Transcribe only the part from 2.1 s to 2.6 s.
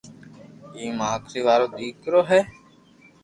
ھي